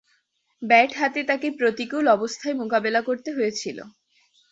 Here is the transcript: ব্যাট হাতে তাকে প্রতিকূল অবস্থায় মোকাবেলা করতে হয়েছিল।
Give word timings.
ব্যাট 0.61 0.91
হাতে 0.95 1.21
তাকে 1.23 1.47
প্রতিকূল 1.59 2.05
অবস্থায় 2.15 2.55
মোকাবেলা 2.61 3.01
করতে 3.01 3.29
হয়েছিল। 3.37 3.77